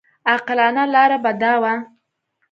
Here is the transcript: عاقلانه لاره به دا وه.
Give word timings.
عاقلانه 0.29 0.83
لاره 0.93 1.17
به 1.23 1.31
دا 1.41 1.53
وه. 1.61 1.73